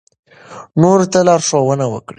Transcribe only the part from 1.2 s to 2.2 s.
لارښوونه وکړئ.